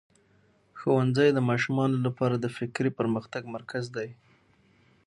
ښوونځی 0.79 1.29
د 1.33 1.39
ماشومانو 1.49 1.97
لپاره 2.05 2.35
د 2.39 2.45
فکري 2.57 2.91
پرمختګ 2.99 3.41
مرکز 3.55 3.85
دی. 3.95 4.09